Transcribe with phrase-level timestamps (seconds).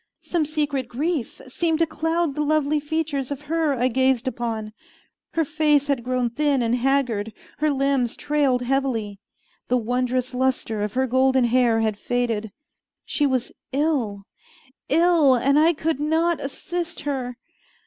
[0.21, 4.73] Some secret grief seemed to cloud the lovely features of her I gazed upon.
[5.33, 9.19] Her face had grown thin and haggard; her limbs trailed heavily;
[9.67, 12.51] the wondrous lustre of her golden hair had faded.
[13.05, 14.23] She was ill
[14.89, 17.37] ill, and I could not assist her!